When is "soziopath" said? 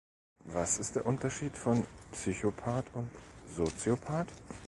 3.55-4.29